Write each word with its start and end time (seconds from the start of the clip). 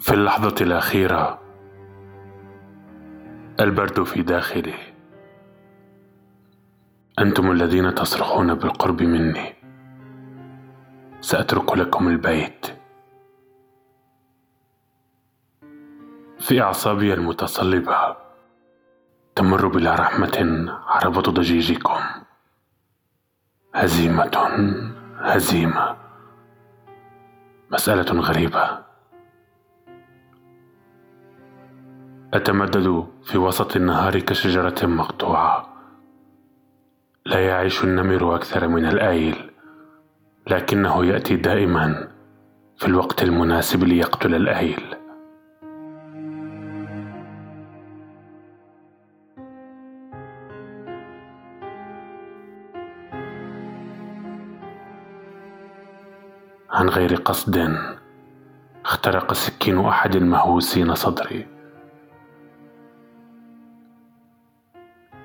في 0.00 0.14
اللحظة 0.14 0.54
الأخيرة 0.60 1.40
البرد 3.60 4.02
في 4.02 4.22
داخلي. 4.22 4.74
أنتم 7.18 7.50
الذين 7.50 7.94
تصرخون 7.94 8.54
بالقرب 8.54 9.02
مني. 9.02 9.54
سأترك 11.20 11.76
لكم 11.76 12.08
البيت. 12.08 12.66
في 16.38 16.62
أعصابي 16.62 17.14
المتصلبة 17.14 18.16
تمر 19.36 19.68
بلا 19.68 19.94
رحمة 19.94 20.66
عربة 20.86 21.22
ضجيجكم. 21.22 22.00
هزيمة 23.74 24.30
هزيمة. 25.18 25.96
مسألة 27.70 28.20
غريبة. 28.20 28.89
أتمدد 32.34 33.06
في 33.24 33.38
وسط 33.38 33.76
النهار 33.76 34.18
كشجرة 34.18 34.86
مقطوعة. 34.86 35.68
لا 37.26 37.46
يعيش 37.46 37.84
النمر 37.84 38.34
أكثر 38.34 38.68
من 38.68 38.86
الآيل 38.86 39.50
لكنه 40.46 41.06
يأتي 41.06 41.36
دائما 41.36 42.08
في 42.76 42.86
الوقت 42.86 43.22
المناسب 43.22 43.84
ليقتل 43.84 44.34
الآيل. 44.34 44.94
عن 56.70 56.88
غير 56.88 57.14
قصد 57.14 57.78
اخترق 58.84 59.32
سكين 59.32 59.80
أحد 59.80 60.16
المهووسين 60.16 60.94
صدري. 60.94 61.59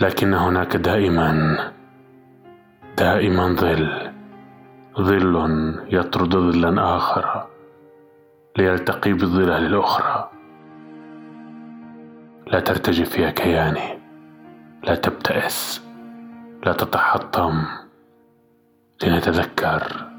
لكن 0.00 0.34
هناك 0.34 0.76
دائما 0.76 1.58
دائما 2.98 3.54
ظل 3.54 4.12
ظل 5.00 5.74
يطرد 5.88 6.36
ظلا 6.36 6.96
آخر 6.96 7.46
ليلتقي 8.58 9.12
بالظلال 9.12 9.66
الأخرى. 9.66 10.30
لا 12.46 12.60
ترتجف 12.60 13.18
يا 13.18 13.30
كياني 13.30 13.98
لا 14.84 14.94
تبتئس 14.94 15.82
لا 16.66 16.72
تتحطم 16.72 17.64
لنتذكر 19.04 20.10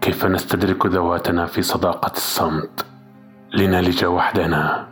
كيف 0.00 0.26
نستدرك 0.26 0.86
ذواتنا 0.86 1.46
في 1.46 1.62
صداقة 1.62 2.12
الصمت. 2.12 2.86
لنلج 3.54 4.04
وحدنا 4.04 4.88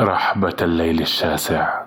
رحبة 0.00 0.56
الليل 0.62 1.00
الشاسع. 1.00 1.81